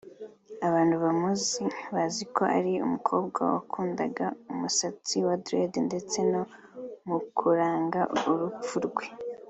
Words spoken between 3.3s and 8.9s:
wakundaga umusatsi wa dread ndetse no mu kuranga urupfu